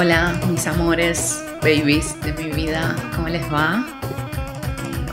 [0.00, 3.84] Hola, mis amores, babies de mi vida, ¿cómo les va?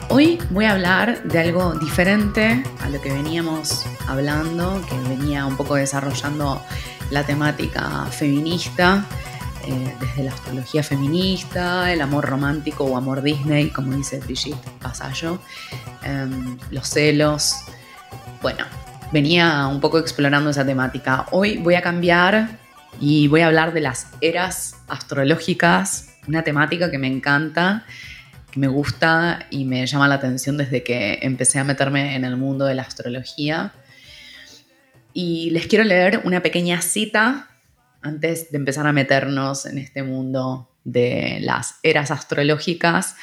[0.09, 5.57] Hoy voy a hablar de algo diferente a lo que veníamos hablando, que venía un
[5.57, 6.61] poco desarrollando
[7.09, 9.03] la temática feminista,
[9.65, 15.39] eh, desde la astrología feminista, el amor romántico o amor Disney, como dice Brigitte Pasallo,
[16.03, 17.55] em, los celos.
[18.39, 18.63] Bueno,
[19.11, 21.25] venía un poco explorando esa temática.
[21.31, 22.64] Hoy voy a cambiar
[22.99, 27.85] y voy a hablar de las eras astrológicas, una temática que me encanta,
[28.51, 32.37] que me gusta y me llama la atención desde que empecé a meterme en el
[32.37, 33.73] mundo de la astrología.
[35.13, 37.49] Y les quiero leer una pequeña cita
[38.01, 43.15] antes de empezar a meternos en este mundo de las eras astrológicas,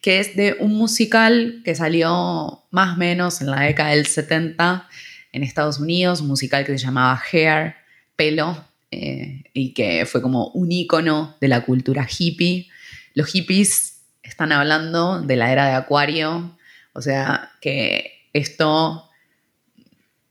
[0.00, 4.88] que es de un musical que salió más o menos en la década del 70
[5.32, 7.76] en Estados Unidos, un musical que se llamaba Hair,
[8.16, 12.68] pelo, eh, y que fue como un icono de la cultura hippie.
[13.14, 16.56] Los hippies están hablando de la era de Acuario,
[16.92, 19.08] o sea que esto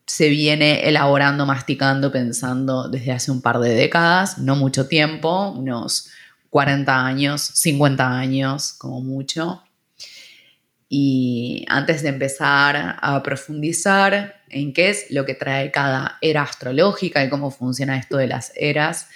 [0.06, 6.10] se viene elaborando, masticando, pensando desde hace un par de décadas, no mucho tiempo, unos
[6.50, 9.64] 40 años, 50 años como mucho.
[10.90, 17.23] Y antes de empezar a profundizar en qué es lo que trae cada era astrológica
[17.23, 19.09] y cómo funciona esto de las eras,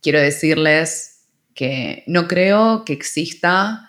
[0.00, 3.88] quiero decirles que no creo que exista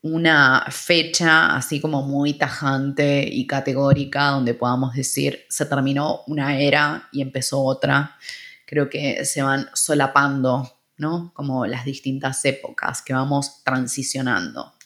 [0.00, 7.08] una fecha así como muy tajante y categórica donde podamos decir se terminó una era
[7.12, 8.16] y empezó otra.
[8.64, 11.32] Creo que se van solapando, ¿no?
[11.34, 14.77] Como las distintas épocas que vamos transicionando.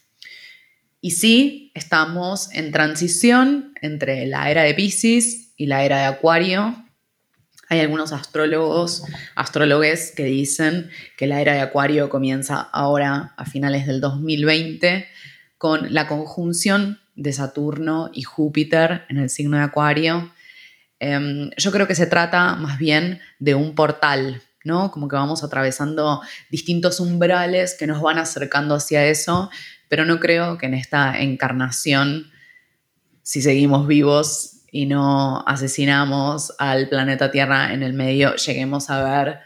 [1.05, 6.77] Y sí, estamos en transición entre la era de Pisces y la era de Acuario.
[7.69, 9.03] Hay algunos astrólogos,
[9.35, 15.09] astrólogos que dicen que la era de Acuario comienza ahora a finales del 2020
[15.59, 20.33] con la conjunción de Saturno y Júpiter en el signo de Acuario.
[21.01, 24.93] Em, yo creo que se trata más bien de un portal, ¿no?
[24.93, 29.51] Como que vamos atravesando distintos umbrales que nos van acercando hacia eso
[29.93, 32.33] pero no creo que en esta encarnación,
[33.23, 39.41] si seguimos vivos y no asesinamos al planeta Tierra en el medio, lleguemos a ver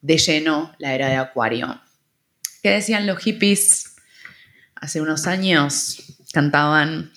[0.00, 1.80] de lleno la era de Acuario.
[2.64, 3.94] ¿Qué decían los hippies
[4.74, 6.18] hace unos años?
[6.32, 7.12] Cantaban,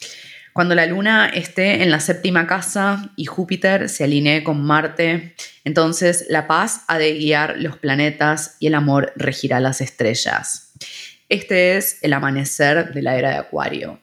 [0.54, 6.28] cuando la luna esté en la séptima casa y Júpiter se alinee con Marte, entonces
[6.30, 10.69] la paz ha de guiar los planetas y el amor regirá las estrellas.
[11.30, 14.02] Este es el amanecer de la era de Acuario.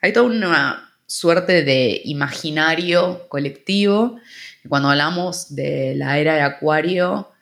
[0.00, 4.20] Hay toda una suerte de imaginario colectivo.
[4.68, 7.32] Cuando hablamos de la era de Acuario,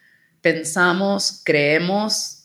[0.40, 2.44] pensamos, creemos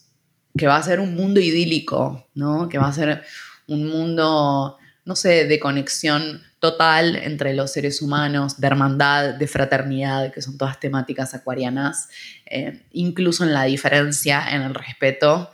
[0.58, 2.68] que va a ser un mundo idílico, ¿no?
[2.68, 3.24] Que va a ser
[3.68, 10.34] un mundo, no sé, de conexión total entre los seres humanos, de hermandad, de fraternidad,
[10.34, 12.10] que son todas temáticas acuarianas,
[12.46, 15.52] eh, incluso en la diferencia, en el respeto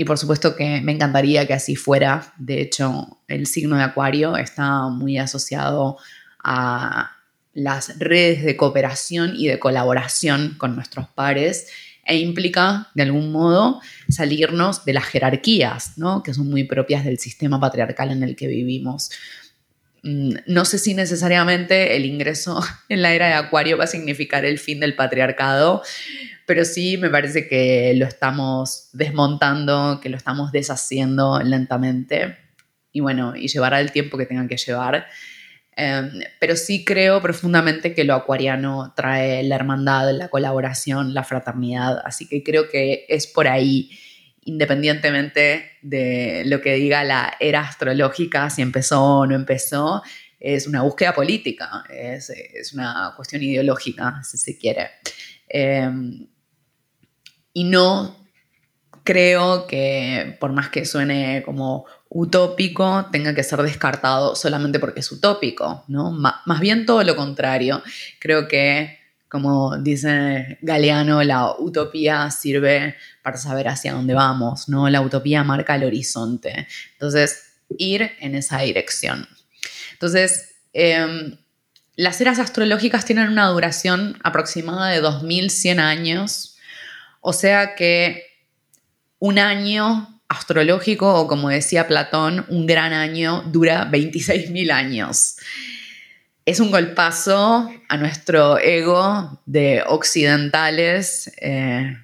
[0.00, 2.32] y por supuesto que me encantaría que así fuera.
[2.38, 5.98] De hecho, el signo de Acuario está muy asociado
[6.42, 7.18] a
[7.52, 11.66] las redes de cooperación y de colaboración con nuestros pares
[12.06, 16.22] e implica de algún modo salirnos de las jerarquías, ¿no?
[16.22, 19.10] que son muy propias del sistema patriarcal en el que vivimos.
[20.02, 24.46] Mm, no sé si necesariamente el ingreso en la era de Acuario va a significar
[24.46, 25.82] el fin del patriarcado,
[26.50, 32.38] pero sí me parece que lo estamos desmontando, que lo estamos deshaciendo lentamente
[32.90, 35.06] y bueno, y llevará el tiempo que tengan que llevar.
[35.76, 42.02] Em, pero sí creo profundamente que lo acuariano trae la hermandad, la colaboración, la fraternidad,
[42.04, 43.88] así que creo que es por ahí,
[44.42, 50.02] independientemente de lo que diga la era astrológica, si empezó o no empezó,
[50.40, 54.90] es una búsqueda política, es, una cuestión ideológica, si se quiere.
[55.48, 56.26] Em,
[57.52, 58.16] y no
[59.04, 65.10] creo que, por más que suene como utópico, tenga que ser descartado solamente porque es
[65.10, 66.10] utópico, ¿no?
[66.10, 67.82] más bien todo lo contrario.
[68.18, 68.98] Creo que,
[69.28, 74.88] como dice Galeano, la utopía sirve para saber hacia dónde vamos, ¿no?
[74.90, 76.66] La utopía marca el horizonte.
[76.92, 79.28] Entonces, ir en esa dirección.
[79.92, 81.36] Entonces, em,
[81.96, 86.56] las eras astrológicas tienen una duración aproximada de 2100 años,
[87.20, 88.24] o sea que
[89.18, 95.36] un año astrológico, o como decía Platón, un gran año dura 26.000 años.
[96.46, 101.96] Es un golpazo a nuestro ego de occidentales, eh,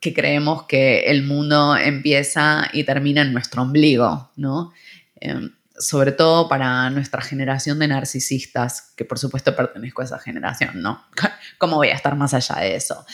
[0.00, 4.72] que creemos que el mundo empieza y termina en nuestro ombligo, ¿no?
[5.20, 10.80] Em, sobre todo para nuestra generación de narcisistas, que por supuesto pertenezco a esa generación,
[10.80, 11.04] ¿no?
[11.58, 13.04] ¿Cómo voy a estar más allá de eso?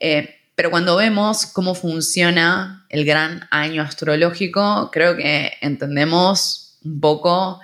[0.00, 7.60] Eh, pero cuando vemos cómo funciona el gran año astrológico, creo que entendemos un poco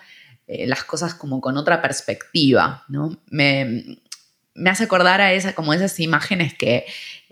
[0.47, 3.19] eh, las cosas como con otra perspectiva, ¿no?
[3.31, 3.99] Me,
[4.67, 6.85] hace acordar a esa, como esas imágenes que,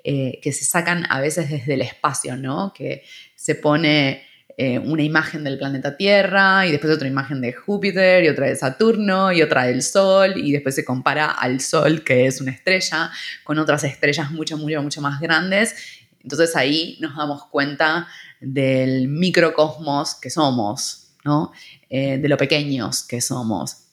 [0.03, 2.73] eh, que se sacan a veces desde el espacio, ¿no?
[2.73, 3.05] Que
[3.37, 4.25] se pone
[4.63, 8.57] eh, una imagen del planeta Tierra y después otra imagen de Júpiter y otra de
[8.57, 13.11] Saturno y otra del Sol y después se compara al Sol, que es una estrella,
[13.43, 15.75] con otras estrellas mucho, mucho, mucho más grandes.
[16.23, 18.07] Entonces ahí nos damos cuenta
[18.39, 21.53] del microcosmos que somos, ¿no?
[21.89, 23.85] Eh, de lo pequeños que somos.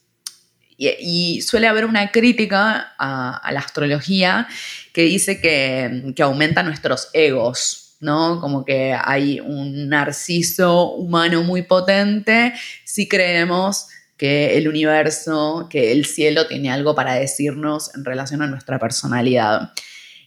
[0.78, 4.50] Y, suele haber una crítica a, la astrología
[4.92, 8.40] que dice que, que aumenta nuestros egos, ¿no?
[8.40, 12.54] Como que hay un narciso humano muy potente
[12.86, 18.48] si creemos que el universo, que el cielo tiene algo para decirnos en relación a
[18.48, 19.72] nuestra personalidad.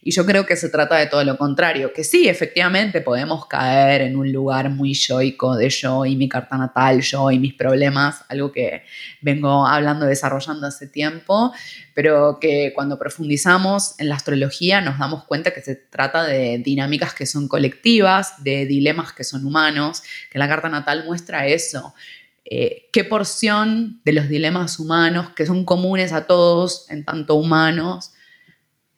[0.03, 4.01] Y yo creo que se trata de todo lo contrario, que sí, efectivamente podemos caer
[4.01, 8.25] en un lugar muy yoico de yo y mi carta natal, yo y mis problemas,
[8.27, 8.83] algo que
[9.21, 11.53] vengo hablando, desarrollando hace tiempo,
[11.93, 17.13] pero que cuando profundizamos en la astrología nos damos cuenta que se trata de dinámicas
[17.13, 20.01] que son colectivas, de dilemas que son humanos,
[20.31, 21.93] que la carta natal muestra eso.
[22.43, 28.13] Eh, qué porción de los dilemas humanos que son comunes a todos en tanto humanos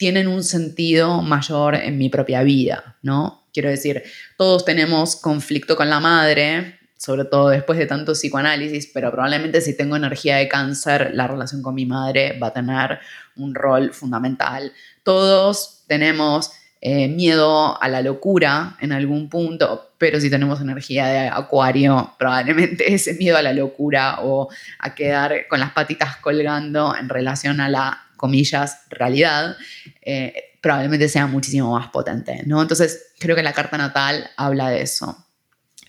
[0.03, 3.45] tienen un sentido mayor en mi propia vida, ¿no?
[3.53, 4.03] Quiero decir,
[4.37, 9.77] todos tenemos conflicto con la madre, sobre todo después de tanto psicoanálisis, pero probablemente si
[9.77, 12.99] tengo energía de cáncer, la relación con mi madre va a tener
[13.37, 14.73] un rol fundamental.
[15.03, 16.51] Todos tenemos
[16.81, 22.93] eh, miedo a la locura en algún punto, pero si tenemos energía de acuario, probablemente
[22.93, 27.69] ese miedo a la locura o a quedar con las patitas colgando en relación a
[27.69, 29.57] la comillas, realidad,
[30.01, 32.61] eh, probablemente sea muchísimo más potente, ¿no?
[32.61, 35.27] Entonces, creo que la carta natal habla de eso.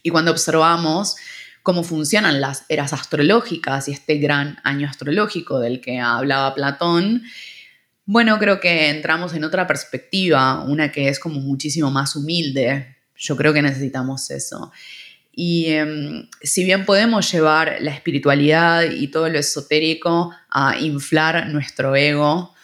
[0.02, 1.14] Y cuando observamos
[1.62, 7.22] cómo funcionan las eras astrológicas y este gran año astrológico del que hablaba Platón,
[8.04, 12.96] bueno, creo que entramos en otra perspectiva, una que es como muchísimo más humilde.
[13.14, 14.72] Yo creo que necesitamos eso.
[15.36, 21.96] Y em, si bien podemos llevar la espiritualidad y todo lo esotérico a inflar nuestro
[21.96, 22.54] ego,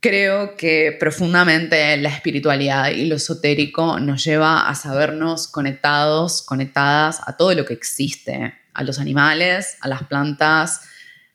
[0.00, 7.36] creo que profundamente la espiritualidad y lo esotérico nos lleva a sabernos conectados, conectadas a
[7.36, 10.82] todo lo que existe, a los animales, a las plantas,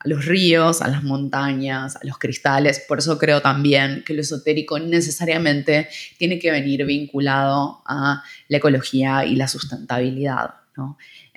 [0.05, 2.79] a los ríos, a las montañas, a los cristales.
[2.87, 9.25] Por eso creo también que lo esotérico necesariamente tiene que venir vinculado a la ecología
[9.25, 10.51] y la sustentabilidad.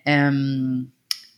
[0.04, 0.90] Em,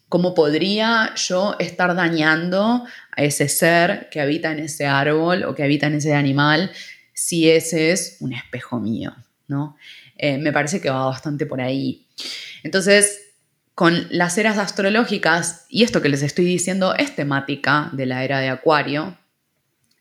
[0.09, 2.85] ¿Cómo podría yo estar dañando
[3.17, 6.73] a ese ser que habita en ese árbol o que habita en ese animal
[7.15, 9.15] si ese es un espejo mío?
[9.51, 9.77] ¿no?
[10.17, 12.07] Eh, me parece que va bastante por ahí.
[12.63, 13.30] Entonces,
[13.81, 18.39] con las eras astrológicas, y esto que les estoy diciendo es temática de la era
[18.39, 19.17] de Acuario,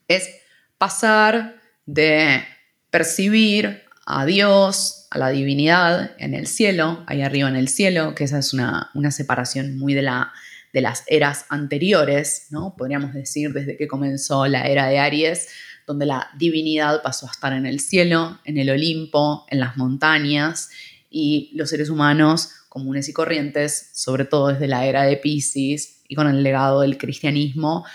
[0.09, 0.29] es
[0.77, 1.55] pasar
[1.85, 2.43] de
[2.89, 8.25] percibir a Dios, a la divinidad en el cielo, ahí arriba en el cielo, que
[8.25, 10.33] esa es una, separación muy de, la,
[10.73, 12.75] de las eras anteriores, ¿no?
[12.77, 15.47] podríamos decir desde que comenzó la era de Aries,
[15.87, 20.69] donde la divinidad pasó a estar en el cielo, en el Olimpo, en las montañas,
[21.09, 26.15] y los seres humanos comunes y corrientes, sobre todo desde la era de Pisces y
[26.15, 27.85] con el legado del cristianismo,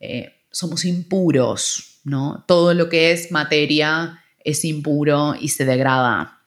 [0.00, 2.44] eh, somos impuros, ¿no?
[2.46, 6.40] Todo lo que es materia es impuro y se degrada.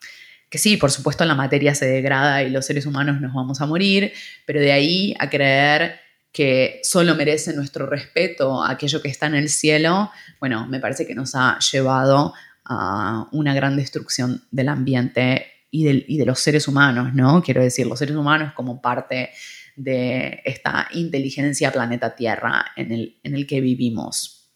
[0.49, 3.65] Que sí, por supuesto la materia se degrada y los seres humanos nos vamos a
[3.65, 4.11] morir,
[4.45, 5.99] pero de ahí a creer
[6.31, 11.15] que solo merece nuestro respeto aquello que está en el cielo, bueno, me parece que
[11.15, 12.33] nos ha llevado
[12.65, 17.41] a una gran destrucción del ambiente y de, los seres humanos, ¿no?
[17.41, 19.31] Quiero decir, los seres humanos como parte
[19.75, 24.51] de esta inteligencia planeta Tierra en el, en el que vivimos.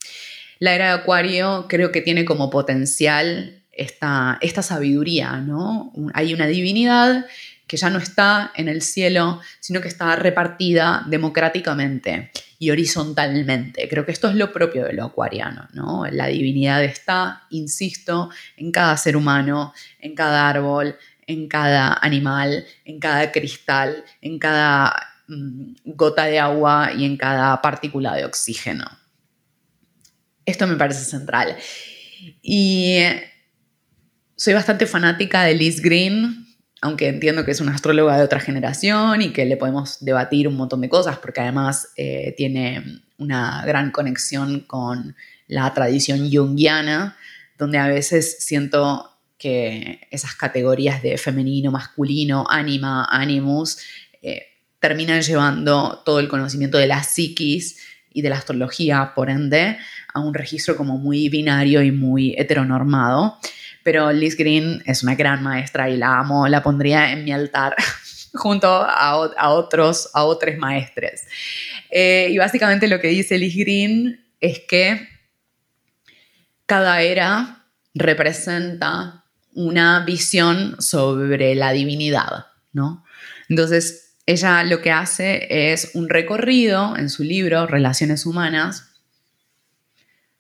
[0.60, 5.94] La era de Acuario creo que tiene como potencial esta, esta sabiduría, ¿no?
[6.14, 7.26] Hay una divinidad
[7.66, 13.88] que ya no está en el cielo, sino que está repartida democráticamente y horizontalmente.
[13.90, 16.06] Creo que esto es lo propio de lo acuariano, ¿no?
[16.12, 20.96] La divinidad está, insisto, en cada ser humano, en cada árbol,
[21.28, 24.96] en cada animal, en cada cristal, en cada
[25.28, 28.86] mm, gota de agua y en cada partícula de oxígeno.
[30.46, 31.58] Esto me parece central.
[32.42, 33.00] Y
[34.36, 36.45] soy bastante fanática de Liz Green,
[36.82, 40.56] aunque entiendo que es una astróloga de otra generación y que le podemos debatir un
[40.56, 45.16] montón de cosas, porque además eh, tiene una gran conexión con
[45.48, 47.18] la tradición junguiana,
[47.58, 53.78] donde a veces siento que esas categorías de femenino, masculino, ánima, animus,
[54.22, 54.48] eh,
[54.80, 57.80] terminan llevando todo el conocimiento de la psiquis
[58.14, 59.78] y de la astrología, por ende,
[60.14, 63.38] a un registro como muy binario y muy heteronormado.
[63.86, 67.76] Pero Liz Green es una gran maestra y la amo, la pondría en mi altar
[68.34, 69.16] junto a,
[69.52, 70.26] otros, a
[70.58, 71.28] maestres.
[71.92, 75.08] Eh, y básicamente lo que dice Liz Green es que
[76.66, 79.24] cada era representa
[79.54, 83.06] una visión sobre la divinidad, ¿no?
[83.50, 88.96] Entonces, ella lo que hace es un recorrido en su libro Relaciones Humanas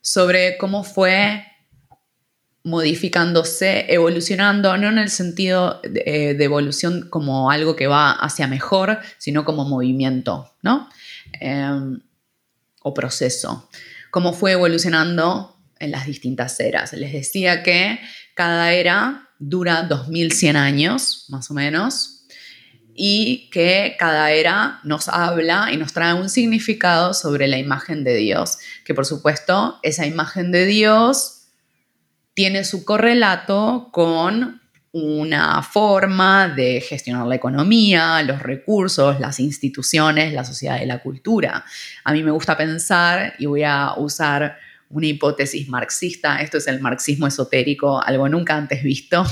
[0.01, 1.45] sobre cómo fue
[2.65, 8.97] modificándose, evolucionando, no en el sentido de, eh, evolución como algo que va hacia mejor,
[9.19, 10.89] sino como movimiento, ¿no?
[11.39, 12.01] Em,
[12.81, 13.69] o proceso.
[14.09, 16.93] Cómo fue evolucionando en las distintas eras.
[16.93, 17.99] Les decía que
[18.33, 22.25] cada era dura 2100 años, más o menos,
[22.95, 28.15] y que cada era nos habla y nos trae un significado sobre la imagen de
[28.15, 31.34] Dios, que por supuesto esa imagen de Dios
[32.35, 34.61] tiene su correlato con
[34.91, 41.65] una forma de gestionar la economía, los recursos, las instituciones, la sociedad y la cultura.
[42.03, 44.57] A mí me gusta pensar y voy a usar
[44.89, 49.25] una hipótesis marxista, esto es el marxismo esotérico, algo nunca antes visto.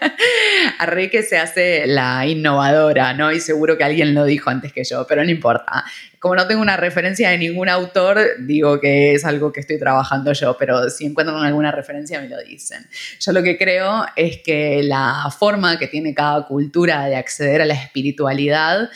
[0.78, 3.32] Arre que se hace la innovadora, ¿no?
[3.32, 5.84] Y seguro que alguien lo dijo antes que yo, pero no importa.
[6.18, 10.32] Como no tengo una referencia de ningún autor, digo que es algo que estoy trabajando
[10.32, 12.86] yo, pero si encuentran alguna referencia me lo dicen.
[13.20, 17.66] Yo lo que creo es que la forma que tiene cada cultura de acceder a
[17.66, 18.90] la espiritualidad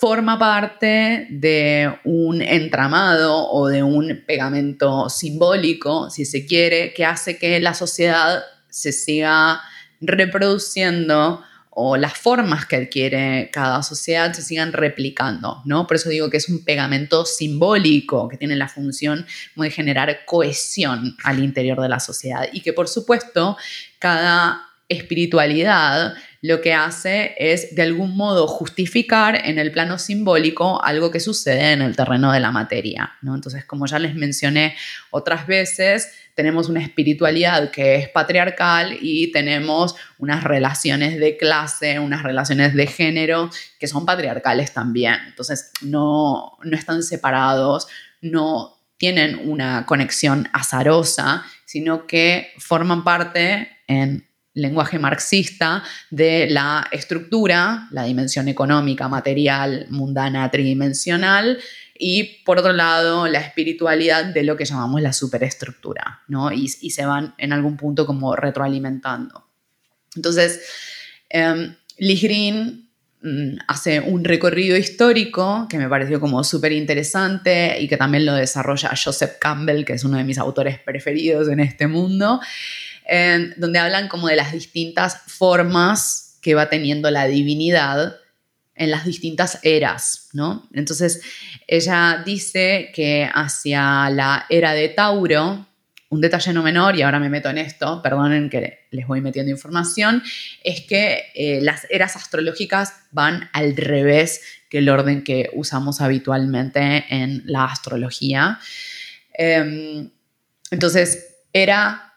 [0.00, 7.36] forma parte de un entramado o de un pegamento simbólico, si se quiere, que hace
[7.36, 9.60] que la sociedad se siga
[10.00, 15.88] reproduciendo o las formas que adquiere cada sociedad se sigan replicando, ¿no?
[15.88, 19.26] Por eso digo que es un pegamento simbólico que tiene la función
[19.56, 23.56] de generar cohesión al interior de la sociedad y que por supuesto
[23.98, 31.10] cada espiritualidad lo que hace es de algún modo justificar en el plano simbólico algo
[31.10, 33.12] que sucede en el terreno de la materia.
[33.22, 33.34] ¿no?
[33.34, 34.76] Entonces, como ya les mencioné
[35.10, 42.22] otras veces, tenemos una espiritualidad que es patriarcal y tenemos unas relaciones de clase, unas
[42.22, 45.16] relaciones de género que son patriarcales también.
[45.26, 47.88] Entonces, no, no están separados,
[48.20, 54.27] no tienen una conexión azarosa, sino que forman parte en
[54.58, 61.58] lenguaje marxista de la estructura, la dimensión económica, material, mundana, tridimensional,
[61.98, 66.52] y por otro lado la espiritualidad de lo que llamamos la superestructura, ¿no?
[66.52, 69.46] Y, se van en algún punto como retroalimentando.
[70.14, 70.62] Entonces,
[71.28, 72.88] eh, Green
[73.20, 78.34] mm, hace un recorrido histórico que me pareció como súper interesante y que también lo
[78.34, 82.40] desarrolla Joseph Campbell, que es uno de mis autores preferidos en este mundo
[83.56, 88.16] donde hablan como de las distintas formas que va teniendo la divinidad
[88.78, 90.68] en las distintas eras, ¿no?
[90.72, 91.20] Entonces,
[91.66, 95.66] ella dice que hacia la era de Tauro,
[96.10, 99.50] un detalle no menor, y ahora me meto en esto, perdonen que les voy metiendo
[99.50, 100.22] información,
[100.64, 107.04] es que eh, las eras astrológicas van al revés que el orden que usamos habitualmente
[107.10, 108.58] en la astrología.
[109.34, 110.10] Em,
[110.70, 112.07] entonces, era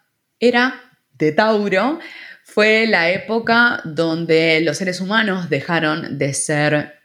[0.42, 0.82] era
[1.14, 2.00] de Tauro,
[2.44, 7.00] fue la época donde los seres humanos dejaron de ser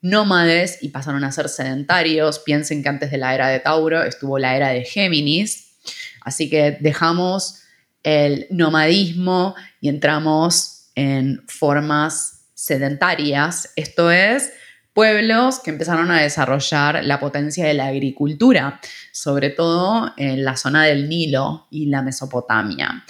[0.00, 2.38] nómades y pasaron a ser sedentarios.
[2.38, 5.78] Piensen que antes de la era de Tauro estuvo la era de Géminis,
[6.20, 7.62] así que dejamos
[8.04, 14.52] el nomadismo y entramos en formas sedentarias, esto es,
[14.94, 18.80] pueblos que empezaron a desarrollar la potencia de la agricultura,
[19.10, 23.04] sobre todo en la zona del Nilo y la Mesopotamia.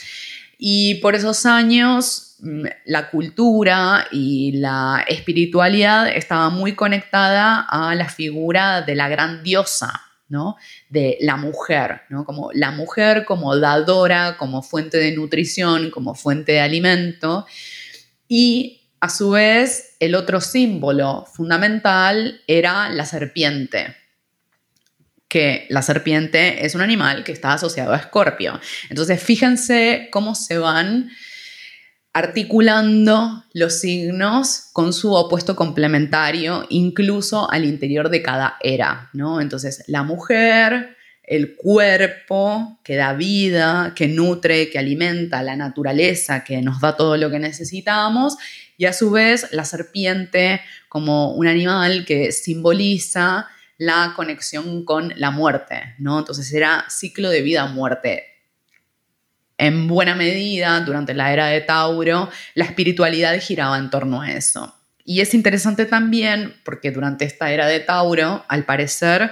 [0.59, 8.09] Y por esos años mm, la cultura y la espiritualidad estaba muy conectada a la
[8.09, 10.57] figura de la gran diosa, ¿no?
[10.89, 12.25] de la mujer, ¿no?
[12.25, 17.45] como la mujer como dadora, como fuente de nutrición, como fuente de alimento.
[18.29, 23.97] Y a su vez, el otro símbolo fundamental era la serpiente,
[25.27, 28.61] que la serpiente es un animal que está asociado a Escorpio.
[28.91, 31.11] Entonces, fíjense cómo se van
[32.13, 39.41] articulando los signos con su opuesto complementario, incluso al interior de cada era, ¿no?
[39.41, 46.63] Entonces, la mujer, el cuerpo que da vida, que nutre, que alimenta, la naturaleza que
[46.63, 48.37] nos da todo lo que necesitamos,
[48.83, 53.47] y a su vez la serpiente como un animal que simboliza
[53.79, 56.19] la conexión con la muerte, ¿no?
[56.19, 58.25] Entonces era ciclo de vida-muerte.
[59.57, 64.75] En buena medida, durante la era de Tauro, la espiritualidad giraba en torno a eso.
[65.05, 69.31] Y es interesante también porque durante esta era de Tauro, al parecer,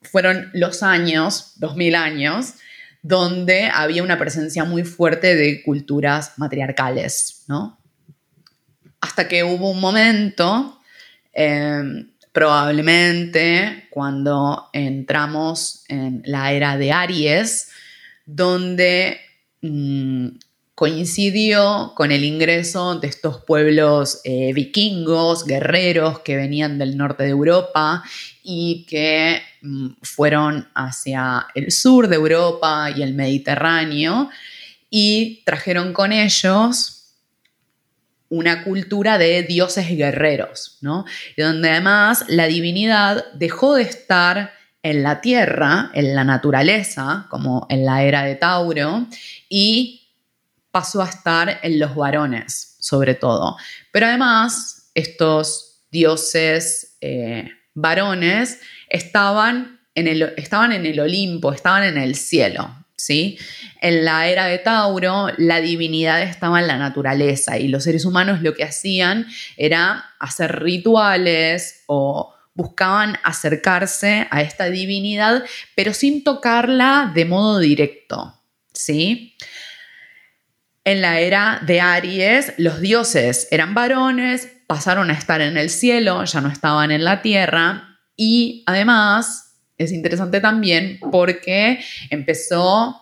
[0.00, 2.54] fueron los años, 2000 años,
[3.02, 7.78] donde había una presencia muy fuerte de culturas matriarcales, ¿no?
[9.00, 10.80] Hasta que hubo un momento,
[11.32, 17.70] em, probablemente cuando entramos en la era de Aries,
[18.24, 19.20] donde
[19.62, 20.28] mm,
[20.78, 27.30] coincidió con el ingreso de estos pueblos eh, vikingos, guerreros que venían del norte de
[27.30, 28.04] Europa
[28.44, 34.30] y que mm, fueron hacia el sur de Europa y el Mediterráneo
[34.88, 36.97] y trajeron con ellos
[38.28, 41.04] una cultura de dioses guerreros, ¿no?
[41.36, 47.66] Y donde además la divinidad dejó de estar en la tierra, en la naturaleza, como
[47.68, 49.06] en la era de Tauro,
[49.48, 50.08] y
[50.70, 53.56] pasó a estar en los varones, sobre todo.
[53.90, 61.98] Pero además, estos dioses eh, varones estaban en, el, estaban en el Olimpo, estaban en
[61.98, 62.86] el cielo.
[62.98, 63.38] ¿Sí?
[63.80, 68.42] En la era de Tauro, la divinidad estaba en la naturaleza y los seres humanos
[68.42, 69.26] lo que hacían
[69.56, 75.44] era hacer rituales o buscaban acercarse a esta divinidad,
[75.76, 78.34] pero sin tocarla de modo directo,
[78.72, 79.36] ¿sí?
[80.82, 86.24] En la era de Aries, los dioses eran varones, pasaron a estar en el cielo,
[86.24, 89.47] ya no estaban en la tierra y además
[89.78, 91.78] es interesante también porque
[92.10, 93.00] empezó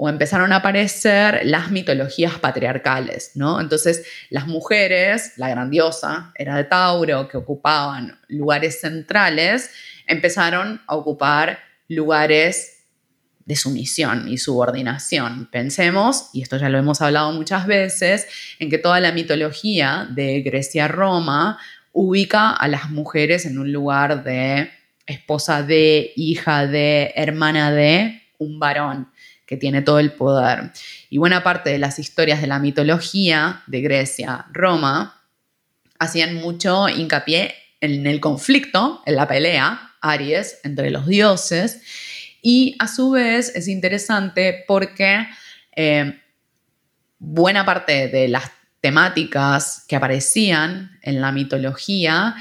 [0.00, 3.60] o empezaron a aparecer las mitologías patriarcales, ¿no?
[3.60, 9.70] Entonces, las mujeres, la grandiosa era de Tauro, que ocupaban lugares centrales,
[10.06, 12.84] empezaron a ocupar lugares
[13.44, 15.48] de sumisión y subordinación.
[15.50, 18.28] Pensemos, y esto ya lo hemos hablado muchas veces,
[18.60, 21.58] en que toda la mitología de Grecia-Roma
[21.92, 24.70] ubica a las mujeres en un lugar de
[25.08, 29.10] esposa de, hija de, hermana de un varón
[29.46, 30.70] que tiene todo el poder.
[31.08, 35.22] Y buena parte de las historias de la mitología de Grecia-Roma
[35.98, 41.80] hacían mucho hincapié en el conflicto, en la pelea, Aries, entre los dioses,
[42.42, 45.26] y a su vez es interesante porque
[45.74, 46.20] eh,
[47.18, 52.36] buena parte de las temáticas que aparecían en la mitología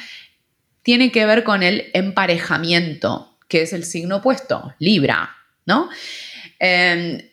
[0.87, 5.89] tiene que ver con el emparejamiento, que es el signo opuesto, Libra, ¿no?
[6.59, 7.23] Em,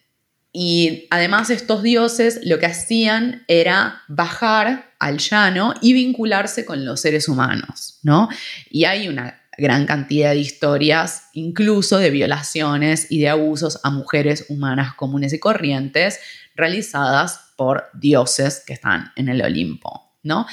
[0.52, 7.00] y además estos dioses lo que hacían era bajar al llano y vincularse con los
[7.00, 8.28] seres humanos, ¿no?
[8.70, 14.46] Y hay una gran cantidad de historias, incluso de violaciones y de abusos a mujeres
[14.48, 16.18] humanas comunes y corrientes
[16.56, 20.44] realizadas por dioses que están en el Olimpo, ¿no?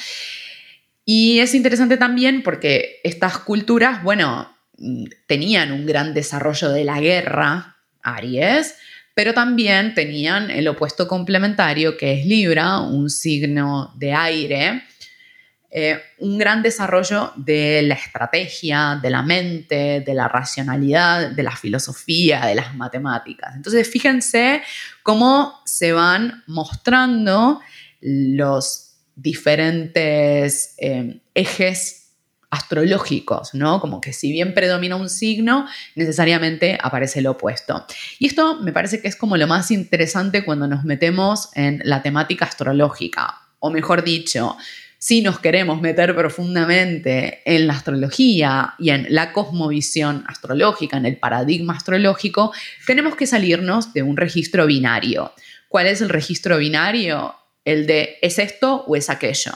[1.13, 4.50] Y es interesante también porque estas culturas, bueno,
[5.28, 8.76] tenían un gran desarrollo de la guerra, Aries,
[9.13, 14.84] pero también tenían el opuesto complementario que es Libra, un signo de aire,
[15.69, 21.58] eh, un gran desarrollo de la estrategia, de la mente, de la racionalidad, de la
[21.58, 23.54] filosofía, de las matemáticas.
[23.58, 24.62] Entonces, fíjense
[25.04, 27.60] cómo se van mostrando
[28.00, 32.02] los diferentes eh, ejes
[32.52, 33.80] astrológicos, ¿no?
[33.80, 37.86] Como que si bien predomina un signo, necesariamente aparece el opuesto.
[38.19, 42.04] Y esto me parece que es como lo más interesante cuando nos metemos en la
[42.04, 44.58] temática astrológica, o mejor dicho,
[44.97, 51.17] si nos queremos meter profundamente en la astrología y en la cosmovisión astrológica, en el
[51.17, 52.52] paradigma astrológico,
[52.86, 55.32] tenemos que salirnos de un registro binario.
[55.69, 57.34] ¿Cuál es el registro binario?
[57.65, 59.52] El de es esto o es aquello.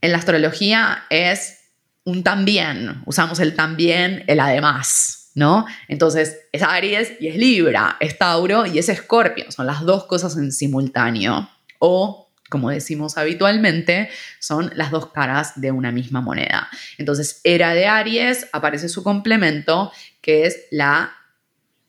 [0.00, 1.58] En la astrología es
[2.04, 5.66] un también, usamos el también, el además, ¿no?
[5.88, 10.36] Entonces es Aries y es Libra, es Tauro y es Escorpio, son las dos cosas
[10.36, 11.50] en simultáneo.
[11.78, 16.68] O como decimos habitualmente, son las dos caras de una misma moneda.
[16.98, 21.12] Entonces, era de Aries, aparece su complemento, que es la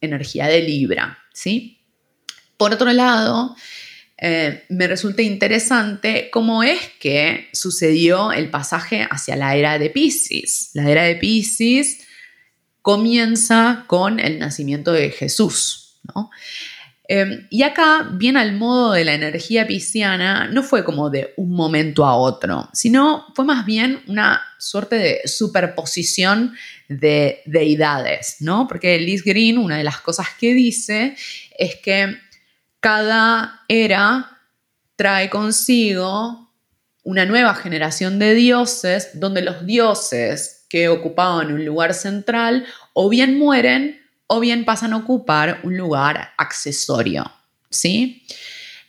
[0.02, 1.86] energía de Libra, ¿sí?
[2.58, 3.56] Por otro lado,
[4.20, 10.72] eh, me resulta interesante cómo es que sucedió el pasaje hacia la era de Pisces.
[10.74, 12.00] La era de Pisces
[12.82, 16.32] comienza con el nacimiento de Jesús, ¿no?
[17.10, 21.52] Em, y acá, bien al modo de la energía pisciana, no fue como de un
[21.52, 26.54] momento a otro, sino fue más bien una suerte de superposición
[26.90, 28.68] de deidades, ¿no?
[28.68, 31.16] Porque Liz Green, una de las cosas que dice
[31.58, 32.18] es que
[32.88, 34.40] cada era
[34.96, 36.54] trae consigo
[37.04, 43.38] una nueva generación de dioses donde los dioses que ocupaban un lugar central o bien
[43.38, 47.30] mueren o bien pasan a ocupar un lugar accesorio,
[47.70, 48.26] ¿sí?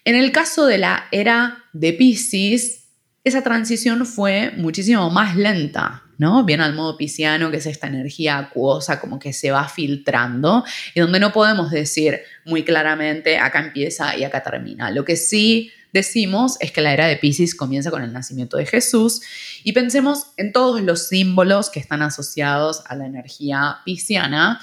[0.05, 2.85] En el caso de la era de Pisces,
[3.25, 6.45] esa transición fue muchísimo más lenta, ¿no?
[6.45, 11.01] Bien al modo pisciano, que es esta energía acuosa como que se va filtrando y
[11.01, 14.91] donde no podemos decir muy claramente acá empieza y acá termina.
[14.91, 18.67] Lo que sí decimos es que la era de Pisces comienza con el nacimiento de
[18.67, 19.23] Jesús
[19.63, 24.61] y pensemos en todos los símbolos que están asociados a la energía pisciana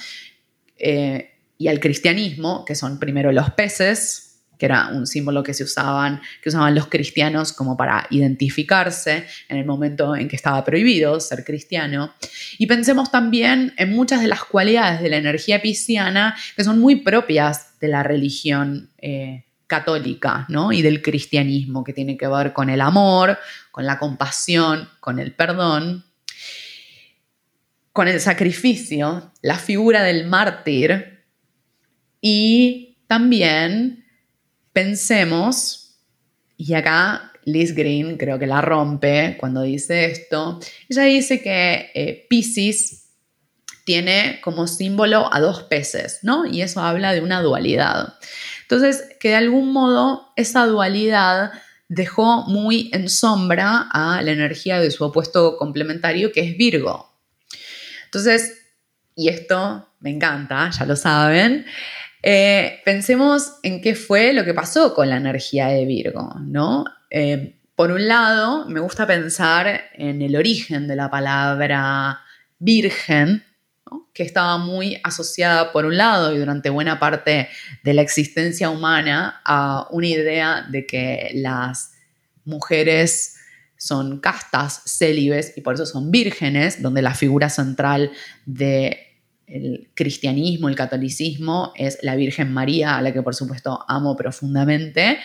[0.77, 4.24] eh, y al cristianismo, que son primero los peces,
[4.57, 9.57] que era un símbolo que se usaban, que usaban los cristianos como para identificarse en
[9.57, 12.13] el momento en que estaba prohibido ser cristiano.
[12.57, 16.97] Y pensemos también en muchas de las cualidades de la energía pisciana que son muy
[16.97, 20.71] propias de la religión eh, católica ¿no?
[20.71, 23.37] y del cristianismo, que tiene que ver con el amor,
[23.71, 26.05] con la compasión, con el perdón
[27.95, 31.23] con el sacrificio, la figura del mártir
[32.19, 34.04] y también
[34.75, 35.95] pensemos,
[36.57, 40.59] y acá Liz Green creo que la rompe cuando dice esto,
[40.89, 43.05] ella dice que eh, Pisces
[43.85, 46.45] tiene como símbolo a dos peces, ¿no?
[46.45, 48.15] Y eso habla de una dualidad.
[48.63, 51.53] Entonces, que de algún modo esa dualidad
[51.87, 57.13] dejó muy en sombra a la energía de su opuesto complementario, que es Virgo.
[58.05, 58.61] Entonces,
[59.15, 61.65] y esto me encanta, ya lo saben,
[62.27, 66.83] eh, pensemos en qué fue lo que pasó con la energía de Virgo, ¿no?
[67.11, 72.21] Eh, por un lado, me gusta pensar en el origen de la palabra
[72.57, 73.43] virgen,
[74.11, 77.47] que estaba muy asociada, por un lado, y durante buena parte
[77.83, 81.91] de la existencia humana, a una idea de que las
[82.43, 83.35] mujeres
[83.77, 88.11] son castas célibes y por eso son vírgenes, donde la figura central
[89.47, 95.19] del cristianismo, el catolicismo, es la Virgen María, a la que por supuesto amo profundamente,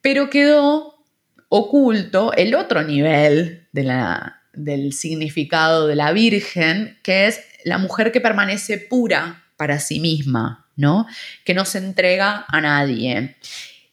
[0.00, 1.04] pero quedó
[1.48, 8.78] oculto el otro nivel del significado de la Virgen, que es la mujer que permanece
[8.78, 11.06] pura para sí misma, ¿no?
[11.44, 13.36] Que no se entrega a nadie.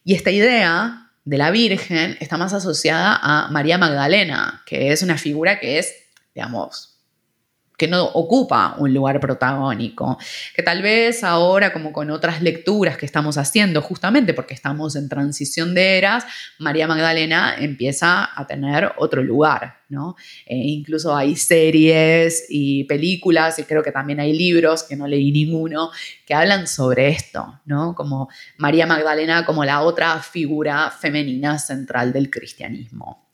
[0.04, 5.18] Y esta idea de la Virgen está más asociada a María Magdalena, que es una
[5.18, 5.94] figura que es,
[6.34, 6.89] digamos,
[7.80, 10.18] que no ocupa un lugar protagónico,
[10.54, 15.08] que tal vez ahora, como con otras lecturas que estamos haciendo, justamente porque estamos en
[15.08, 16.26] transición de eras,
[16.58, 20.14] María Magdalena empieza a tener otro lugar, ¿no?
[20.44, 25.32] E incluso hay series y películas, y creo que también hay libros, que no leí
[25.32, 25.90] ninguno,
[26.26, 27.94] que hablan sobre esto, ¿no?
[27.94, 33.30] Como María Magdalena como la otra figura femenina central del cristianismo.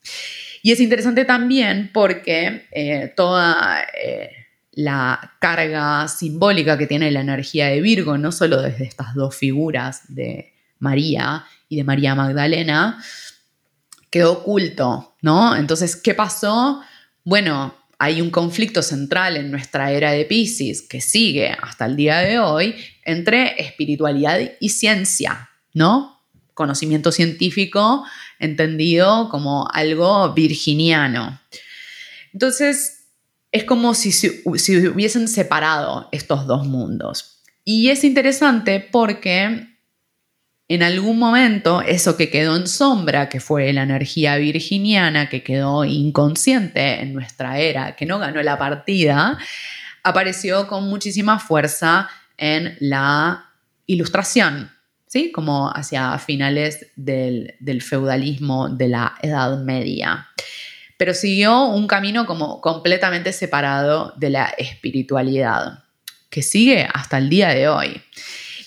[0.67, 4.31] Y es interesante también porque eh, toda eh,
[4.73, 10.13] la carga simbólica que tiene la energía de Virgo, no solo desde estas dos figuras
[10.13, 13.01] de María y de María Magdalena,
[14.09, 15.55] quedó oculto, ¿no?
[15.55, 16.81] Entonces, ¿qué pasó?
[17.23, 22.17] Bueno, hay un conflicto central en nuestra era de Pisces que sigue hasta el día
[22.17, 22.75] de hoy
[23.05, 26.16] entre espiritualidad y ciencia, ¿no?
[26.57, 28.03] Conocimiento científico
[28.39, 31.39] entendido como algo virginiano.
[32.33, 33.05] Entonces,
[33.51, 34.41] es como si se
[34.89, 37.43] hubiesen separado estos dos mundos.
[37.63, 39.67] Y es interesante porque
[40.67, 45.85] en algún momento eso que quedó en sombra, que fue la energía virginiana, que quedó
[45.85, 49.37] inconsciente en nuestra era, que no ganó la partida,
[50.01, 53.51] apareció con muchísima fuerza en la
[53.85, 54.71] ilustración,
[55.33, 60.27] Como hacia finales del, feudalismo de la Edad Media.
[60.97, 65.83] Pero siguió un camino como completamente separado de la espiritualidad,
[66.29, 68.01] que sigue hasta el día de hoy.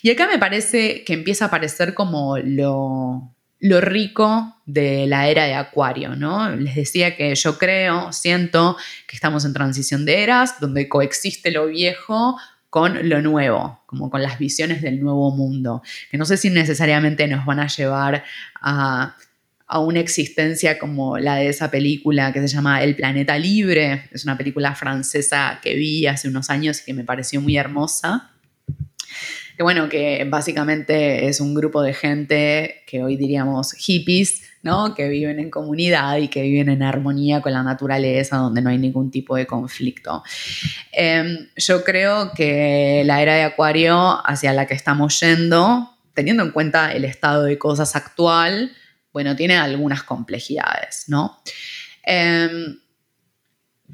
[0.03, 5.45] Y acá me parece que empieza a aparecer como lo, lo rico de la era
[5.45, 6.55] de Acuario, ¿no?
[6.57, 11.67] Les decía que yo creo, siento que estamos en transición de eras, donde coexiste lo
[11.67, 12.39] viejo
[12.71, 17.27] con lo nuevo, como con las visiones del nuevo mundo, que no sé si necesariamente
[17.27, 18.25] nos van a llevar
[18.61, 19.17] a,
[19.73, 24.37] una existencia como la de esa película que se llama El Planeta Libre, es una
[24.37, 28.33] película francesa que vi hace unos años y que me pareció muy hermosa,
[29.57, 34.95] que bueno, que básicamente es un grupo de gente que hoy diríamos hippies, ¿no?
[34.95, 38.79] Que viven en comunidad y que viven en armonía con la naturaleza, donde no hay
[38.79, 40.23] ningún tipo de conflicto.
[40.93, 46.51] Em, yo creo que la era de Acuario hacia la que estamos yendo, teniendo en
[46.51, 48.73] cuenta el estado de cosas actual,
[49.13, 51.41] bueno, tiene algunas complejidades, ¿no?
[52.03, 52.79] Em,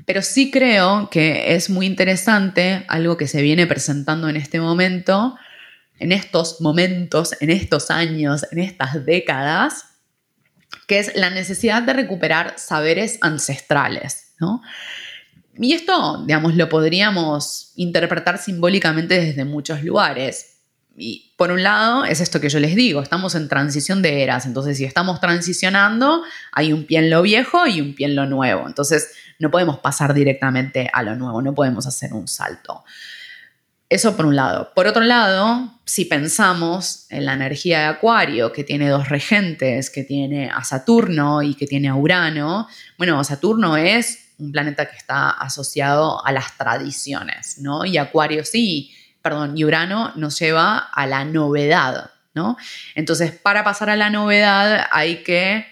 [0.04, 5.36] pero sí creo que es muy interesante algo que se viene presentando en este momento,
[5.98, 9.95] en estos momentos, en estos años, en estas décadas,
[10.86, 14.62] que es la necesidad de recuperar saberes ancestrales, ¿no?
[15.58, 20.56] Y esto, digamos, lo podríamos interpretar simbólicamente desde muchos lugares.
[20.98, 24.46] Y por un lado, es esto que yo les digo, estamos en transición de eras,
[24.46, 26.22] entonces si estamos transicionando,
[26.52, 29.78] hay un pie en lo viejo y un pie en lo nuevo, entonces no podemos
[29.78, 32.82] pasar directamente a lo nuevo, no podemos hacer un salto.
[33.88, 34.72] Eso por un lado.
[34.74, 40.02] Por otro lado, si pensamos en la energía de Acuario, que tiene dos regentes, que
[40.02, 42.66] tiene a Saturno y que tiene a Urano,
[42.98, 47.84] bueno, Saturno es un planeta que está asociado a las tradiciones, ¿no?
[47.84, 52.56] Y Acuario sí, perdón, y Urano nos lleva a la novedad, ¿no?
[52.96, 55.64] Entonces, para pasar a la novedad hay que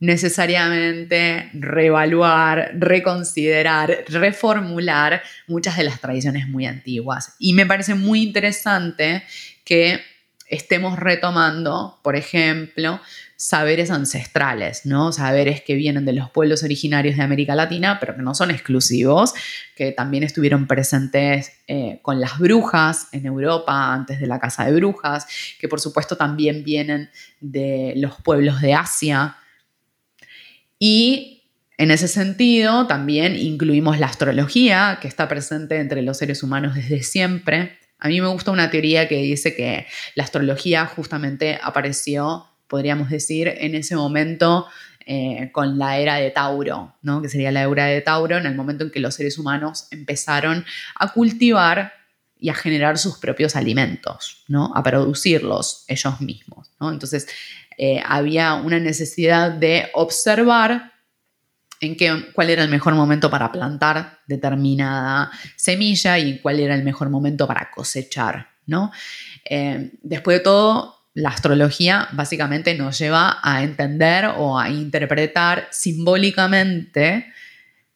[0.00, 7.34] necesariamente reevaluar, reconsiderar, reformular muchas de las tradiciones muy antiguas.
[7.38, 9.22] Y me parece muy interesante
[9.64, 10.00] que
[10.48, 13.00] estemos retomando, por ejemplo,
[13.36, 15.12] saberes ancestrales, ¿no?
[15.12, 19.32] Saberes que vienen de los pueblos originarios de América Latina, pero que no son exclusivos,
[19.76, 24.72] que también estuvieron presentes eh, con las brujas en Europa antes de la Casa de
[24.72, 25.26] Brujas,
[25.58, 27.10] que por supuesto también vienen
[27.40, 29.36] de los pueblos de Asia,
[30.80, 31.44] y
[31.76, 37.02] en ese sentido también incluimos la astrología, que está presente entre los seres humanos desde
[37.02, 37.78] siempre.
[37.98, 43.48] A mí me gusta una teoría que dice que la astrología justamente apareció, podríamos decir,
[43.48, 44.66] en ese momento
[45.06, 47.20] eh, con la era de Tauro, ¿no?
[47.20, 50.64] que sería la era de Tauro, en el momento en que los seres humanos empezaron
[50.94, 51.92] a cultivar
[52.38, 54.72] y a generar sus propios alimentos, ¿no?
[54.74, 56.70] a producirlos ellos mismos.
[56.80, 56.90] ¿no?
[56.90, 57.28] Entonces,
[57.82, 60.92] eh, había una necesidad de observar
[61.80, 66.84] en qué, cuál era el mejor momento para plantar determinada semilla y cuál era el
[66.84, 68.48] mejor momento para cosechar.
[68.66, 68.92] ¿no?
[69.48, 77.32] Eh, después de todo, la astrología básicamente nos lleva a entender o a interpretar simbólicamente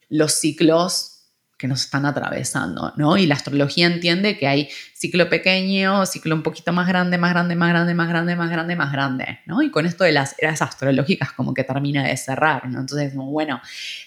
[0.09, 1.14] los ciclos
[1.57, 3.17] que nos están atravesando, ¿no?
[3.17, 7.55] Y la astrología entiende que hay ciclo pequeño, ciclo un poquito más grande, más grande,
[7.55, 9.63] más grande, más grande, más grande, más grande, ¿no?
[9.63, 12.81] Y con esto de las eras astrológicas como que termina de cerrar, ¿no?
[12.81, 13.61] Entonces, bueno,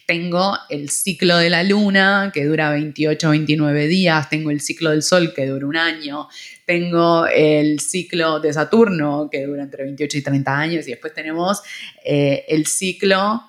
[0.06, 5.02] tengo el ciclo de la luna que dura 28, 29 días, tengo el ciclo del
[5.02, 6.28] sol que dura un año,
[6.66, 11.62] tengo el ciclo de Saturno que dura entre 28 y 30 años y después tenemos
[12.04, 13.42] eh, el ciclo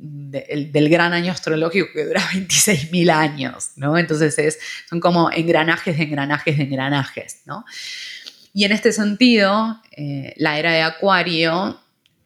[0.00, 3.98] del gran año astrológico que dura 26.000 años, ¿no?
[3.98, 4.58] Entonces es,
[4.88, 7.64] son como engranajes de engranajes de engranajes, ¿no?
[8.54, 11.80] Y en este sentido, eh, la era de Acuario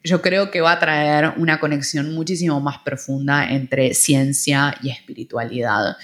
[0.05, 5.97] yo creo que va a traer una conexión muchísimo más profunda entre ciencia y espiritualidad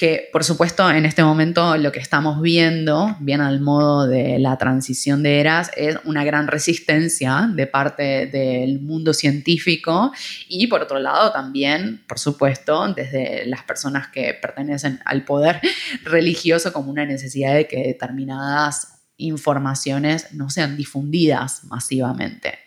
[0.00, 4.56] que por supuesto en este momento lo que estamos viendo, bien al modo de la
[4.56, 10.10] transición de eras, es una gran resistencia de parte del mundo científico
[10.48, 15.60] y por otro lado también, por supuesto, desde las personas que pertenecen al poder
[16.04, 22.60] religioso como una necesidad de que determinadas informaciones no sean difundidas masivamente.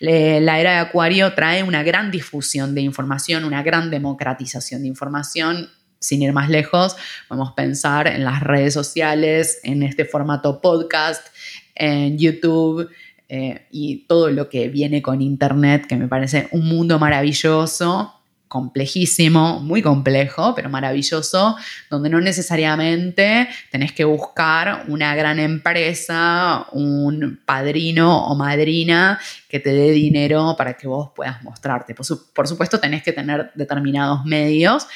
[0.00, 5.68] La era de Acuario trae una gran difusión de información, una gran democratización de información
[6.00, 6.96] sin ir más lejos,
[7.28, 11.26] podemos pensar en las redes sociales, en este formato podcast,
[11.74, 12.88] en YouTube
[13.28, 18.14] eh, y todo lo que viene con Internet, que me parece un mundo maravilloso,
[18.48, 21.56] complejísimo, muy complejo, pero maravilloso,
[21.90, 29.72] donde no necesariamente tenés que buscar una gran empresa, un padrino o madrina que te
[29.72, 31.94] dé dinero para que vos puedas mostrarte.
[31.94, 34.86] Por, por supuesto, tenés que tener determinados medios,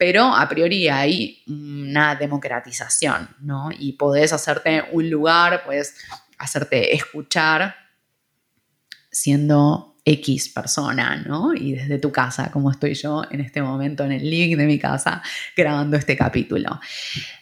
[0.00, 3.68] pero a priori hay una democratización, ¿no?
[3.78, 5.94] Y podés hacerte un lugar, puedes
[6.38, 7.76] hacerte escuchar
[9.12, 11.52] siendo X persona, ¿no?
[11.52, 14.78] Y desde tu casa, como estoy yo en este momento en el link de mi
[14.78, 15.22] casa
[15.54, 16.80] grabando este capítulo.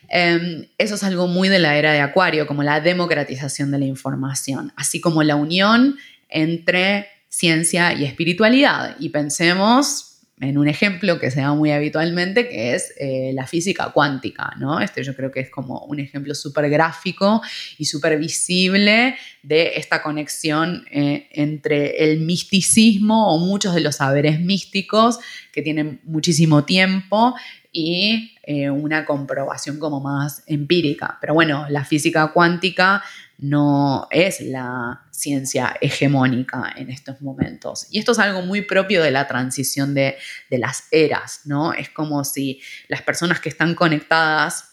[0.08, 3.84] Em, eso es algo muy de la era de Acuario, como la democratización de la
[3.84, 5.96] información, así como la unión
[6.28, 8.96] entre ciencia y espiritualidad.
[8.98, 10.07] Y pensemos
[10.40, 14.80] en un ejemplo que se da muy habitualmente, que es eh, la física cuántica, ¿no?
[14.80, 17.42] Este yo creo que es como un ejemplo súper gráfico
[17.76, 24.40] y súper visible de esta conexión eh, entre el misticismo o muchos de los saberes
[24.40, 25.18] místicos
[25.52, 27.34] que tienen muchísimo tiempo
[27.80, 31.16] y eh, una comprobación como más empírica.
[31.20, 33.04] Pero bueno, la física cuántica
[33.38, 37.86] no es la ciencia hegemónica en estos momentos.
[37.90, 40.16] Y esto es algo muy propio de la transición de,
[40.50, 41.72] las eras, ¿no?
[41.72, 44.64] Es como si las personas que están conectadas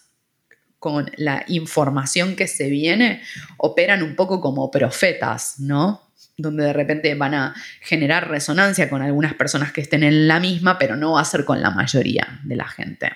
[0.79, 3.21] con la información que se viene
[3.57, 6.11] operan un poco como profetas, ¿no?
[6.37, 10.77] Donde de repente van a generar resonancia con algunas personas que estén en la misma,
[10.77, 13.11] pero no va a ser con la mayoría de la gente.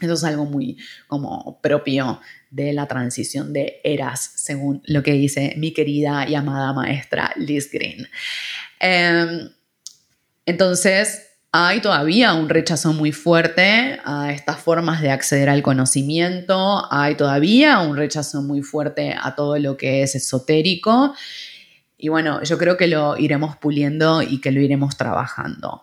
[0.00, 5.54] Eso es algo muy como propio de la transición de eras, según lo que dice
[5.56, 8.06] mi querida y amada maestra Liz Green.
[8.78, 9.50] Em,
[10.46, 17.16] entonces, hay todavía un rechazo muy fuerte a estas formas de acceder al conocimiento, hay
[17.16, 21.14] todavía un rechazo muy fuerte a todo lo que es esotérico.
[21.98, 25.82] Y bueno, yo creo que lo iremos puliendo y que lo iremos trabajando.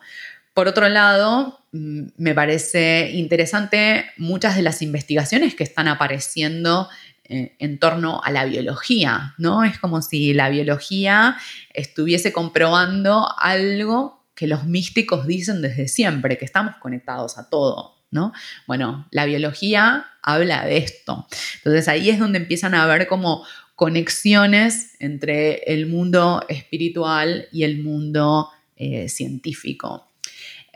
[0.54, 6.88] Por otro lado, mm, me parece interesante muchas de las investigaciones que están apareciendo
[7.26, 9.66] eh, en torno a la biología, ¿no?
[9.66, 11.36] Es como si la biología
[11.74, 18.32] estuviese comprobando algo que los místicos dicen desde siempre, que estamos conectados a todo, ¿no?
[18.68, 21.28] Bueno, la biología habla de esto.
[21.58, 23.44] Entonces ahí es donde empiezan a haber como
[23.76, 30.10] conexiones entre el mundo espiritual y el mundo eh, científico.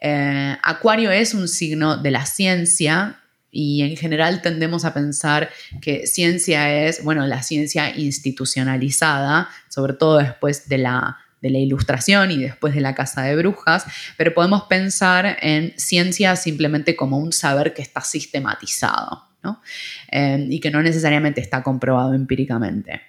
[0.02, 5.50] Eh, Acuario es un signo de la ciencia y en general tendemos a pensar
[5.82, 12.32] que ciencia es, bueno, la ciencia institucionalizada, sobre todo después de la, de la ilustración
[12.32, 13.86] y después de la casa de brujas,
[14.18, 19.62] pero podemos pensar en ciencia simplemente como un saber que está sistematizado ¿no?
[20.12, 23.02] Eh, y que no necesariamente está comprobado empíricamente.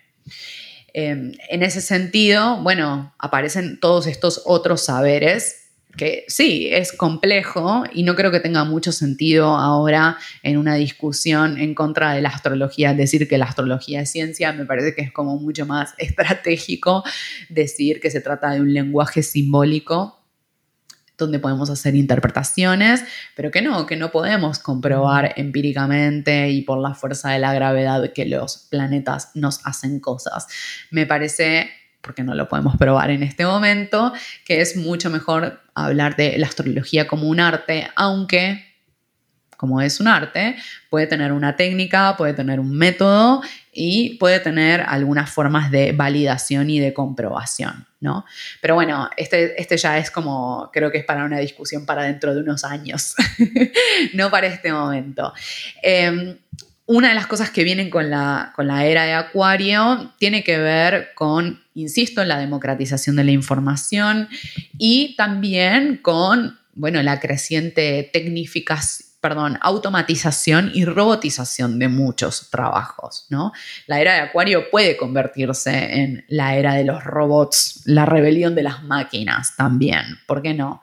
[0.92, 5.60] Eh, en ese sentido, bueno, aparecen todos estos otros saberes
[5.96, 11.58] que sí, es complejo y no creo que tenga mucho sentido ahora en una discusión
[11.58, 15.12] en contra de la astrología, decir que la astrología es ciencia, me parece que es
[15.12, 17.02] como mucho más estratégico
[17.48, 20.19] decir que se trata de un lenguaje simbólico
[21.24, 23.04] donde podemos hacer interpretaciones,
[23.36, 28.12] pero que no, que no podemos comprobar empíricamente y por la fuerza de la gravedad
[28.12, 30.46] que los planetas nos hacen cosas.
[30.90, 34.12] Me parece porque no lo podemos probar en este momento,
[34.44, 38.64] que es mucho mejor hablar de la astrología como un arte, aunque
[39.60, 40.56] como es un arte,
[40.88, 46.70] puede tener una técnica, puede tener un método y puede tener algunas formas de validación
[46.70, 48.24] y de comprobación, ¿no?
[48.60, 52.34] Pero bueno, este, este ya es como, creo que es para una discusión para dentro
[52.34, 53.14] de unos años,
[54.14, 55.32] no para este momento.
[55.82, 56.36] Em,
[56.86, 60.58] una de las cosas que vienen con la, con la era de Acuario tiene que
[60.58, 64.28] ver con, insisto, la democratización de la información
[64.76, 73.52] y también con, bueno, la creciente tecnificación perdón, automatización y robotización de muchos trabajos, ¿no?
[73.86, 78.62] La era de Acuario puede convertirse en la era de los robots, la rebelión de
[78.62, 80.80] las máquinas también, ¿por qué no?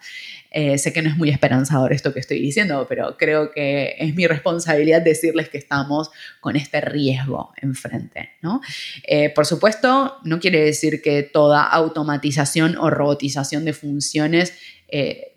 [0.49, 4.15] Eh, sé que no es muy esperanzador esto que estoy diciendo, pero creo que es
[4.15, 8.31] mi responsabilidad decirles que estamos con este riesgo enfrente.
[8.41, 8.61] ¿no?
[9.03, 14.53] Eh, por supuesto, no quiere decir que toda automatización o robotización de funciones
[14.87, 15.36] eh,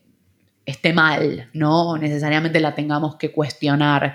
[0.66, 4.14] esté mal, no necesariamente la tengamos que cuestionar.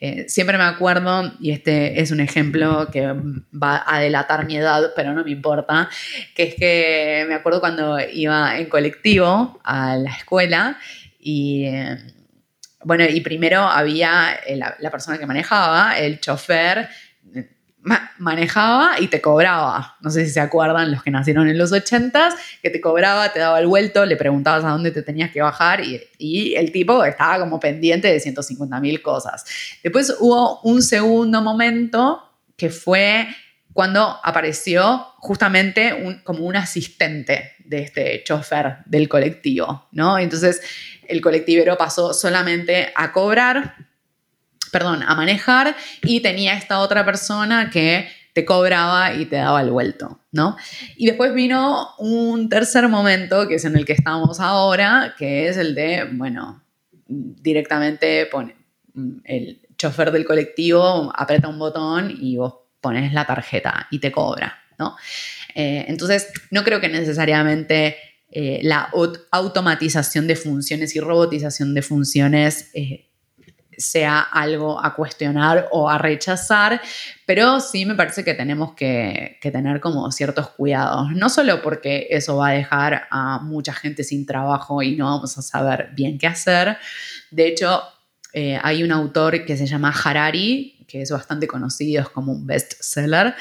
[0.00, 3.06] Eh, siempre me acuerdo, y este es un ejemplo que
[3.52, 5.88] va a delatar mi edad, pero no me importa,
[6.34, 10.78] que es que me acuerdo cuando iba en colectivo a la escuela
[11.18, 11.66] y...
[11.66, 11.96] Eh,
[12.84, 16.88] bueno, y primero había la, la persona que manejaba, el chofer,
[18.18, 19.96] manejaba y te cobraba.
[20.00, 23.38] No sé si se acuerdan los que nacieron en los 80 que te cobraba, te
[23.38, 27.04] daba el vuelto, le preguntabas a dónde te tenías que bajar y, y el tipo
[27.04, 29.44] estaba como pendiente de 150 mil cosas.
[29.82, 32.22] Después hubo un segundo momento
[32.56, 33.28] que fue
[33.72, 40.18] cuando apareció justamente un, como un asistente de este chofer del colectivo, ¿no?
[40.18, 40.62] Entonces
[41.06, 43.76] el colectivero pasó solamente a cobrar
[44.70, 49.70] perdón, a manejar y tenía esta otra persona que te cobraba y te daba el
[49.70, 50.56] vuelto, ¿no?
[50.96, 55.56] Y después vino un tercer momento, que es en el que estamos ahora, que es
[55.56, 56.62] el de, bueno,
[57.08, 58.56] directamente pone,
[59.24, 64.58] el chofer del colectivo aprieta un botón y vos pones la tarjeta y te cobra,
[64.78, 64.96] ¿no?
[65.54, 67.96] Eh, entonces, no creo que necesariamente
[68.30, 68.90] eh, la
[69.30, 73.08] automatización de funciones y robotización de funciones eh,
[73.76, 76.80] sea algo a cuestionar o a rechazar,
[77.24, 82.36] pero sí me parece que tenemos que, tener como ciertos cuidados, no solo porque eso
[82.36, 86.26] va a dejar a mucha gente sin trabajo y no vamos a saber bien qué
[86.26, 86.76] hacer,
[87.30, 87.82] de hecho
[88.32, 92.46] eh, hay un autor que se llama Harari, que es bastante conocido, es como un
[92.46, 93.34] bestseller,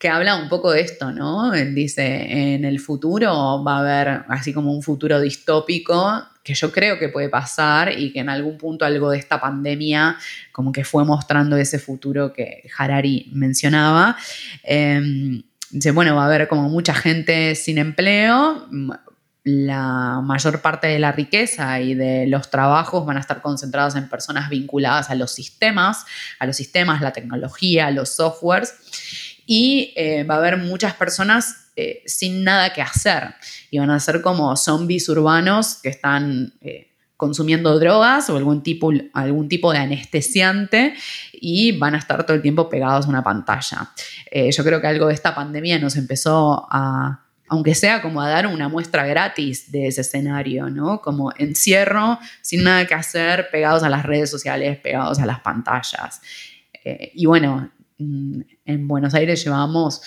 [0.00, 1.52] que habla un poco de esto, ¿no?
[1.52, 6.98] Dice, en el futuro va a haber así como un futuro distópico que yo creo
[6.98, 10.16] que puede pasar y que en algún punto algo de esta pandemia
[10.52, 14.16] como que fue mostrando ese futuro que Harari mencionaba.
[14.62, 18.68] Em, dice, bueno, va a haber como mucha gente sin empleo,
[19.44, 24.08] la mayor parte de la riqueza y de los trabajos van a estar concentrados en
[24.08, 26.06] personas vinculadas a los sistemas,
[26.38, 28.74] a los sistemas, la tecnología, los softwares
[29.52, 33.34] y eh, va a haber muchas personas eh, sin nada que hacer
[33.68, 38.92] y van a ser como zombies urbanos que están eh, consumiendo drogas o algún tipo,
[39.12, 40.94] algún tipo de anestesiante
[41.32, 43.90] y van a estar todo el tiempo pegados a una pantalla.
[44.32, 48.46] yo creo que algo de esta pandemia nos empezó a, aunque sea como a dar
[48.46, 51.00] una muestra gratis de ese escenario, ¿no?
[51.00, 56.20] Como encierro, sin nada que hacer, pegados a las redes sociales, pegados a las pantallas.
[56.84, 57.68] y bueno,
[58.00, 60.02] en Buenos Aires llevamos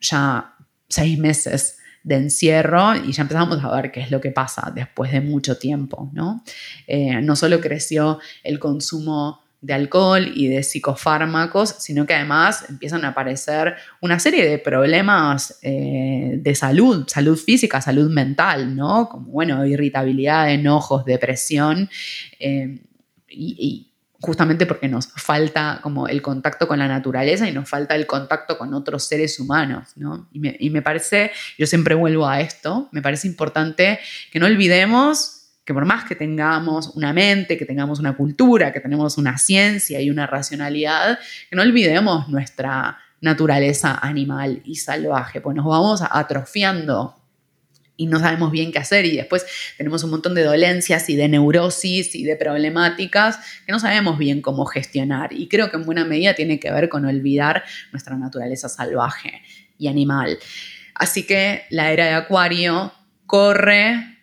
[0.00, 0.54] ya
[0.88, 5.12] seis meses de encierro y ya empezamos a ver qué es lo que pasa después
[5.12, 6.42] de mucho tiempo, ¿no?
[6.86, 13.04] Eh, no solo creció el consumo de alcohol y de psicofármacos, sino que además empiezan
[13.04, 19.08] a aparecer una serie de problemas eh, de salud, salud física, salud mental, ¿no?
[19.08, 21.88] Como, bueno, irritabilidad, enojos, depresión
[22.40, 22.80] eh,
[23.28, 23.91] y
[24.22, 28.56] justamente porque nos falta como el contacto con la naturaleza y nos falta el contacto
[28.56, 30.28] con otros seres humanos, ¿no?
[30.32, 33.98] Y me, parece, yo siempre vuelvo a esto, me parece importante
[34.30, 38.78] que no olvidemos que por más que tengamos una mente, que tengamos una cultura, que
[38.78, 41.18] tenemos una ciencia y una racionalidad,
[41.50, 47.21] que no olvidemos nuestra naturaleza animal y salvaje, pues nos vamos atrofiando
[47.96, 49.44] y no sabemos bien qué hacer y después
[49.76, 54.40] tenemos un montón de dolencias y de neurosis y de problemáticas que no sabemos bien
[54.40, 58.68] cómo gestionar y creo que en buena medida tiene que ver con olvidar nuestra naturaleza
[58.68, 59.42] salvaje
[59.78, 60.38] y animal.
[60.94, 62.92] Así que la era de Acuario
[63.26, 64.18] corre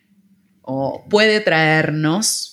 [0.62, 2.50] o puede traernos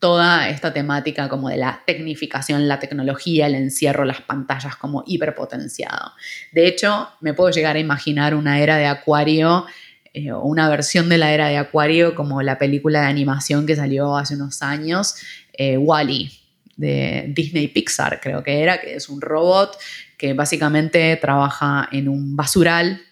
[0.00, 6.12] toda esta temática como de la tecnificación, la tecnología, el encierro, las pantallas como hiperpotenciado.
[6.52, 9.66] De hecho, me puedo llegar a imaginar una era de Acuario
[10.12, 14.16] eh, una versión de la era de Acuario, como la película de animación que salió
[14.16, 15.14] hace unos años,
[15.52, 16.32] eh, Wally,
[16.76, 19.78] de Disney Pixar, creo que era, que es un robot
[20.18, 23.02] que básicamente trabaja en un basural.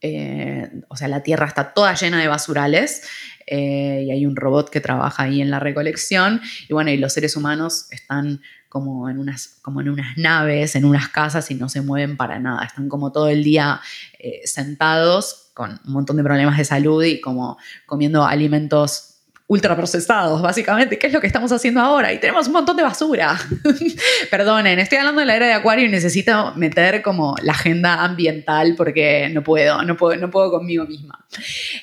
[0.00, 3.02] Eh, o sea, la Tierra está toda llena de basurales
[3.50, 6.40] y hay un robot que trabaja ahí en la recolección.
[6.68, 8.42] Y bueno, y los seres humanos están
[8.78, 12.38] como en, unas, como en unas naves, en unas casas y no se mueven para
[12.38, 12.64] nada.
[12.64, 13.80] Están como todo el día
[14.44, 19.08] sentados con un montón de problemas de salud y como comiendo alimentos
[19.48, 22.12] ultraprocesados, básicamente, ¿qué es lo que estamos haciendo ahora?
[22.12, 23.40] Y tenemos un montón de basura.
[24.30, 28.74] Perdonen, estoy hablando de la era de Acuario y necesito meter como la agenda ambiental
[28.76, 31.24] porque no puedo, no puedo, no puedo conmigo misma.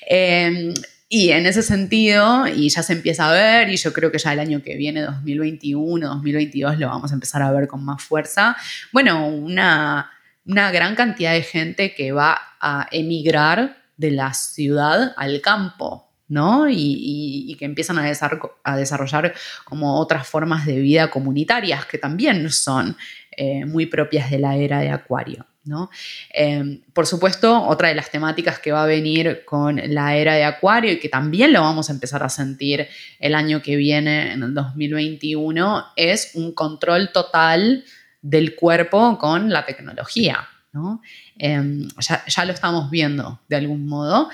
[0.08, 0.76] Em,
[1.08, 4.34] y en ese sentido, y ya se empieza a ver, y yo creo que ya
[4.34, 8.56] el año que viene, 2021, 2022, lo vamos a empezar a ver con más fuerza,
[8.92, 10.10] bueno, una
[10.46, 16.68] una gran cantidad de gente que va a emigrar de la ciudad al campo, ¿no?
[16.70, 19.34] Y, que empiezan a, desarrollar
[19.64, 22.98] como otras formas de vida comunitarias que también son
[23.32, 25.46] eh, muy propias de la era de Acuario.
[25.66, 25.90] ¿No?
[26.30, 30.44] Em, por supuesto, otra de las temáticas que va a venir con la era de
[30.44, 32.88] Acuario y que también lo vamos a empezar a sentir
[33.20, 37.84] el año que viene, en el 2021, es un control total
[38.22, 40.48] del cuerpo con la tecnología.
[40.74, 41.02] ¿no?
[41.38, 44.30] Em, ya, lo estamos viendo de algún modo.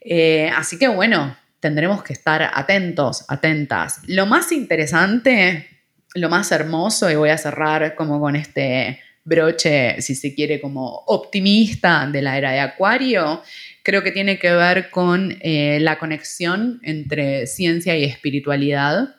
[0.00, 4.00] Eh, así que bueno, tendremos que estar atentos, atentas.
[4.08, 5.68] Lo más interesante,
[6.14, 11.04] lo más hermoso, y voy a cerrar como con este broche, si se quiere, como
[11.06, 13.42] optimista de la era de Acuario,
[13.82, 19.16] creo que tiene que ver con eh, la conexión entre ciencia y espiritualidad.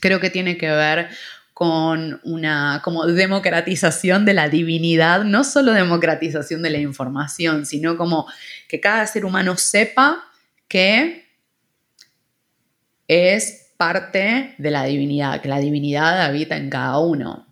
[0.00, 1.08] Creo que tiene que ver
[1.52, 8.26] con una como democratización de la divinidad, no solo democratización de la información, sino como
[8.66, 10.24] que cada ser humano sepa
[10.68, 11.26] que
[13.06, 17.49] es parte de la divinidad, que la divinidad habita en cada uno.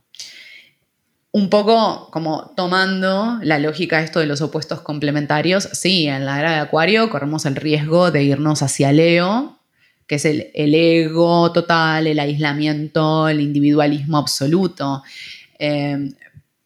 [1.39, 6.51] Un poco como tomando la lógica esto de los opuestos complementarios, sí, en la era
[6.51, 9.57] de Acuario corremos el riesgo de irnos hacia Leo,
[10.09, 15.05] que es el, ego total, el aislamiento, el individualismo absoluto.
[15.61, 16.11] Eh,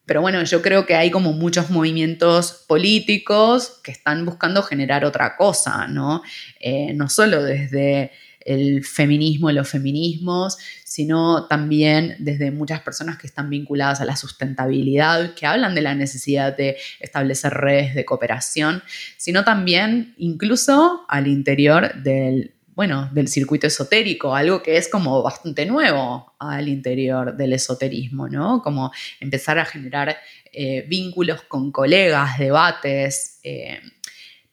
[0.07, 5.37] pero bueno, yo creo que hay como muchos movimientos políticos que están buscando generar otra
[5.37, 6.23] cosa, ¿no?
[6.59, 8.11] Eh, no solo desde
[8.45, 14.15] el feminismo y los feminismos, sino también desde muchas personas que están vinculadas a la
[14.15, 18.83] sustentabilidad, que hablan de la necesidad de establecer redes de cooperación,
[19.17, 25.65] sino también incluso al interior del bueno, del circuito esotérico, algo que es como bastante
[25.65, 28.63] nuevo al interior del esoterismo, ¿no?
[28.63, 30.17] Como empezar a generar
[30.51, 33.39] eh, vínculos con colegas, debates.
[33.43, 33.79] Eh,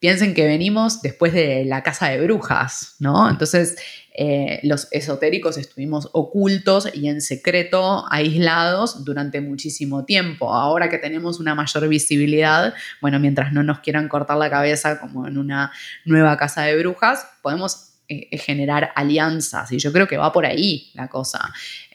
[0.00, 3.28] piensen que venimos después de la casa de brujas, ¿no?
[3.28, 3.76] Entonces,
[4.14, 10.52] eh, los esotéricos estuvimos ocultos y en secreto, aislados durante muchísimo tiempo.
[10.52, 15.28] Ahora que tenemos una mayor visibilidad, bueno, mientras no nos quieran cortar la cabeza como
[15.28, 15.70] en una
[16.04, 20.90] nueva casa de brujas, podemos eh, generar alianzas y yo creo que va por ahí
[20.94, 21.52] la cosa,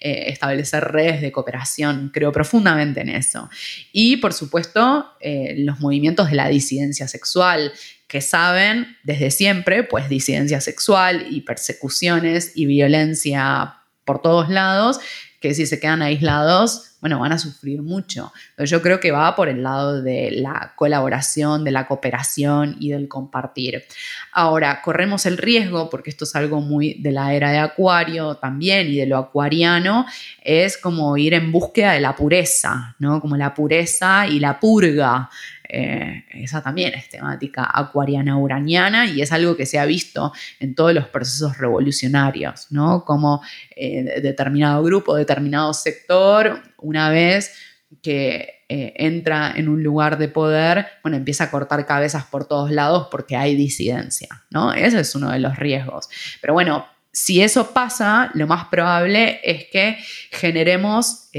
[0.08, 3.49] eh, establecer redes de cooperación, creo profundamente en eso.
[3.91, 7.74] Y por supuesto eh, los movimientos de la disidencia sexual
[8.08, 14.99] que saben desde siempre pues disidencia sexual y persecuciones y violencia por todos lados,
[15.41, 18.34] que si se quedan aislados bueno, van a sufrir mucho.
[18.58, 23.08] yo creo que va por el lado de la colaboración, de la cooperación y del
[23.08, 23.84] compartir.
[24.32, 28.88] Ahora, corremos el riesgo, porque esto es algo muy de la era de Acuario también
[28.88, 30.08] y de lo acuariano,
[30.41, 33.22] es como ir en búsqueda de la pureza, ¿no?
[33.22, 35.30] Como la pureza y la purga.
[35.70, 40.76] Eh, esa también es temática acuariana uraniana y es algo que se ha visto en
[40.76, 43.03] todos los procesos revolucionarios, ¿no?
[43.05, 43.41] Como
[43.76, 47.55] eh, determinado grupo, determinado sector, una vez
[48.01, 52.72] que eh, entra en un lugar de poder, bueno, empieza a cortar cabezas por todos
[52.72, 54.74] lados porque hay disidencia, ¿no?
[54.74, 56.09] Ese es uno de los riesgos.
[56.41, 59.97] Pero bueno, si eso pasa, lo más probable es que
[60.32, 61.30] generemos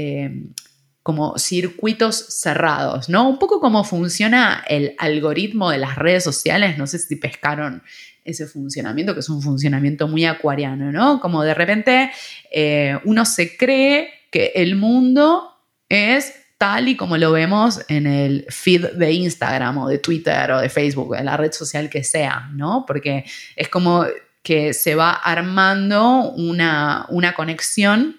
[1.07, 3.29] como circuitos cerrados, ¿no?
[3.29, 7.81] Un poco como funciona el algoritmo de las redes sociales, no sé si pescaron
[8.25, 11.21] ese funcionamiento, que es un funcionamiento muy acuariano, ¿no?
[11.21, 12.11] Como de repente
[12.51, 15.49] eh, uno se cree que el mundo
[15.87, 20.59] es tal y como lo vemos en el feed de Instagram o de Twitter o
[20.59, 22.83] de Facebook, de la red social que sea, ¿no?
[22.85, 23.23] Porque
[23.55, 24.05] es como
[24.43, 28.17] que se va armando una, una conexión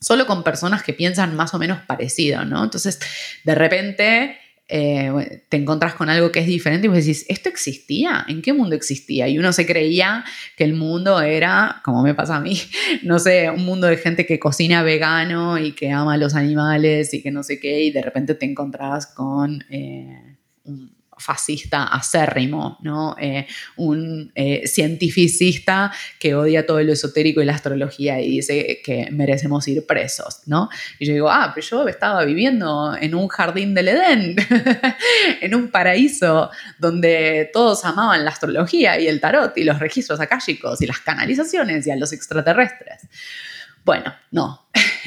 [0.00, 2.64] solo con personas que piensan más o menos parecido, ¿no?
[2.64, 3.00] Entonces,
[3.44, 4.38] de repente
[4.68, 8.24] eh, te encontrás con algo que es diferente y vos decís, ¿esto existía?
[8.26, 9.28] ¿En qué mundo existía?
[9.28, 10.24] Y uno se creía
[10.56, 12.58] que el mundo era, como me pasa a mí,
[13.04, 17.14] no sé, un mundo de gente que cocina vegano y que ama a los animales
[17.14, 20.36] y que no sé qué, y de repente te encontrás con eh,
[21.18, 23.16] fascista acérrimo, ¿no?
[23.18, 23.46] Eh,
[23.76, 29.66] un eh, cientificista que odia todo lo esotérico y la astrología y dice que merecemos
[29.68, 30.68] ir presos, ¿no?
[30.98, 34.36] Y yo digo, ah, pero yo estaba viviendo en un jardín del Edén,
[35.40, 40.82] en un paraíso donde todos amaban la astrología y el tarot y los registros akáshicos
[40.82, 43.08] y las canalizaciones y a los extraterrestres.
[43.84, 44.66] Bueno, no.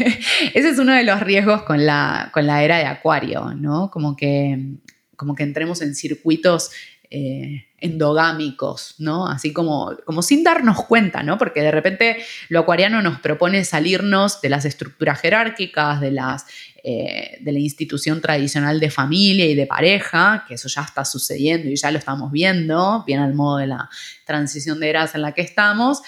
[0.53, 3.91] Ese es uno de los riesgos con la, con la era de Acuario, ¿no?
[3.91, 4.77] Como que
[5.19, 6.71] como que entremos en circuitos
[7.11, 9.27] eh, endogámicos, ¿no?
[9.27, 11.37] Así como, como sin darnos cuenta, ¿no?
[11.37, 16.45] Porque de repente lo acuariano nos propone salirnos de las estructuras jerárquicas, de, las,
[16.85, 21.69] eh, de la institución tradicional de familia y de pareja, que eso ya está sucediendo
[21.69, 23.89] y ya lo estamos viendo, bien al modo de la
[24.25, 26.01] transición de eras en la que estamos,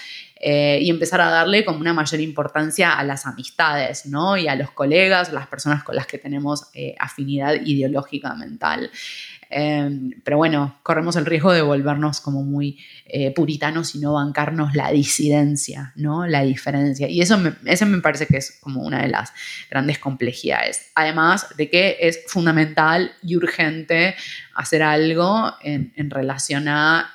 [0.44, 4.36] eh, y empezar a darle como una mayor importancia a las amistades, ¿no?
[4.36, 8.90] Y a los colegas, las personas con las que tenemos eh, afinidad ideológica mental.
[9.54, 14.74] Em, pero bueno, corremos el riesgo de volvernos como muy eh, puritanos y no bancarnos
[14.74, 16.26] la disidencia, ¿no?
[16.26, 17.06] La diferencia.
[17.06, 19.32] Y eso me, me parece que es como una de las
[19.70, 20.90] grandes complejidades.
[20.96, 24.16] Además de que es fundamental y urgente
[24.56, 27.14] hacer algo en, relación a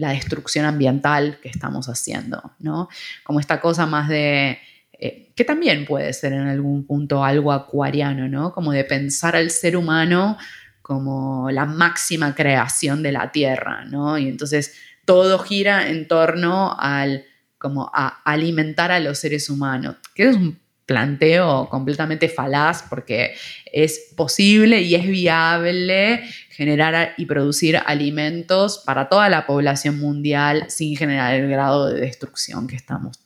[0.00, 2.88] la destrucción ambiental que estamos haciendo, ¿no?
[3.22, 4.58] Como esta cosa más de,
[4.98, 8.52] eh, que también puede ser en algún punto algo acuariano, ¿no?
[8.52, 10.38] Como de pensar al ser humano
[10.80, 14.16] como la máxima creación de la Tierra, ¿no?
[14.16, 14.74] Y entonces
[15.04, 17.26] todo gira en torno al,
[17.58, 23.34] como a alimentar a los seres humanos, que es un planteo completamente falaz porque
[23.72, 26.24] es posible y es viable
[26.60, 32.66] generar y producir alimentos para toda la población mundial sin generar el grado de destrucción
[32.66, 33.18] que estamos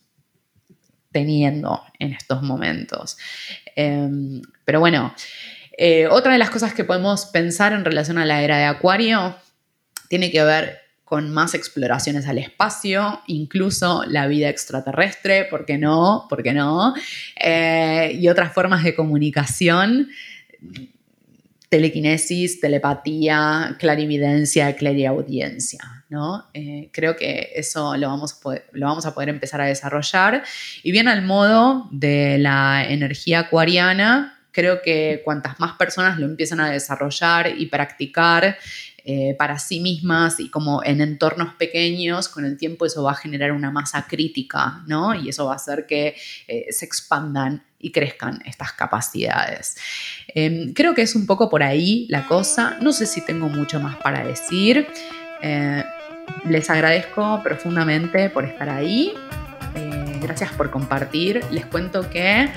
[1.11, 3.17] teniendo en estos momentos.
[3.75, 5.13] Em, pero bueno,
[5.77, 9.35] eh, otra de las cosas que podemos pensar en relación a la era de Acuario
[10.07, 16.25] tiene que ver con más exploraciones al espacio, incluso la vida extraterrestre, ¿por qué no?
[16.29, 16.93] ¿Por qué no?
[17.35, 20.07] Eh, y otras formas de comunicación,
[21.75, 26.05] telequinesis, telepatía, clarividencia, clariaudiencia.
[26.07, 26.45] ¿no?
[26.53, 28.33] Eh, creo que eso lo vamos,
[29.05, 30.43] a poder, empezar a desarrollar.
[30.83, 36.61] Y bien al modo de la energía acuariana, creo que cuantas más personas lo empiezan
[36.61, 38.57] a desarrollar y practicar,
[39.07, 43.15] eh, para sí mismas y como en entornos pequeños, con el tiempo eso va a
[43.15, 45.13] generar una masa crítica, ¿no?
[45.13, 46.15] Y eso va a hacer que
[46.47, 49.77] eh, se expandan y crezcan estas capacidades.
[50.27, 52.77] Em, creo que es un poco por ahí la cosa.
[52.81, 54.87] No sé si tengo mucho más para decir.
[55.41, 55.83] Eh,
[56.49, 59.13] les agradezco profundamente por estar ahí.
[60.21, 61.41] gracias por compartir.
[61.51, 62.49] Les cuento que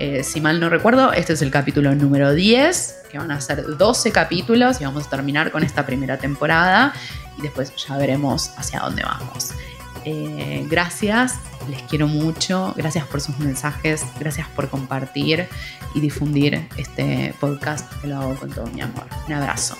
[0.00, 3.76] eh, si mal no recuerdo, este es el capítulo número 10, que van a ser
[3.76, 6.92] 12 capítulos y vamos a terminar con esta primera temporada
[7.38, 9.52] y después ya veremos hacia dónde vamos.
[10.04, 11.38] Eh, gracias,
[11.68, 15.48] les quiero mucho, gracias por sus mensajes, gracias por compartir
[15.94, 19.06] y difundir este podcast que lo hago con todo mi amor.
[19.26, 19.76] Un abrazo.